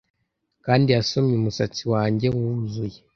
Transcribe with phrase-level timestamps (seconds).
[0.65, 2.99] Kandi yasomye umusatsi wanjye wuzuye